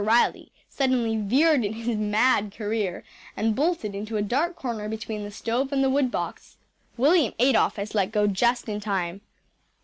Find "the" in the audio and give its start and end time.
5.23-5.29, 5.83-5.91